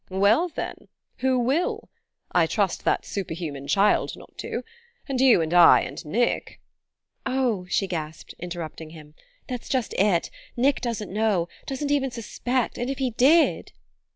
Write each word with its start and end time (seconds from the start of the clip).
"Well, 0.09 0.47
then 0.49 0.87
who 1.17 1.37
will! 1.37 1.91
I 2.31 2.47
trust 2.47 2.85
that 2.85 3.05
superhuman 3.05 3.67
child 3.67 4.13
not 4.17 4.35
to. 4.39 4.63
And 5.07 5.21
you 5.21 5.41
and 5.43 5.53
I 5.53 5.81
and 5.81 6.03
Nick" 6.03 6.59
"Oh," 7.27 7.67
she 7.69 7.85
gasped, 7.85 8.33
interrupting 8.39 8.89
him, 8.89 9.13
"that's 9.47 9.69
just 9.69 9.93
it. 9.99 10.31
Nick 10.57 10.81
doesn't 10.81 11.13
know... 11.13 11.47
doesn't 11.67 11.91
even 11.91 12.09
suspect. 12.09 12.79
And 12.79 12.89
if 12.89 12.97
he 12.97 13.11
did...." 13.11 13.73